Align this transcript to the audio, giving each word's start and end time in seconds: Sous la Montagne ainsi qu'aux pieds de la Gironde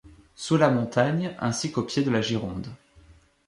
Sous 0.33 0.57
la 0.57 0.71
Montagne 0.71 1.35
ainsi 1.39 1.71
qu'aux 1.71 1.83
pieds 1.83 2.01
de 2.01 2.09
la 2.09 2.21
Gironde 2.23 2.65